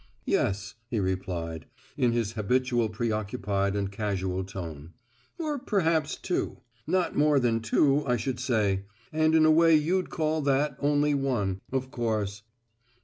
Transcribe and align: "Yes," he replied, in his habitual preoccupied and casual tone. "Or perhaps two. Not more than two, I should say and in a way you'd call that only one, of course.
"Yes," 0.25 0.73
he 0.89 0.99
replied, 0.99 1.67
in 1.95 2.11
his 2.11 2.31
habitual 2.31 2.89
preoccupied 2.89 3.75
and 3.75 3.91
casual 3.91 4.43
tone. 4.43 4.93
"Or 5.37 5.59
perhaps 5.59 6.15
two. 6.15 6.57
Not 6.87 7.15
more 7.15 7.39
than 7.39 7.59
two, 7.61 8.03
I 8.07 8.17
should 8.17 8.39
say 8.39 8.85
and 9.13 9.35
in 9.35 9.45
a 9.45 9.51
way 9.51 9.75
you'd 9.75 10.09
call 10.09 10.41
that 10.41 10.75
only 10.79 11.13
one, 11.13 11.61
of 11.71 11.91
course. 11.91 12.41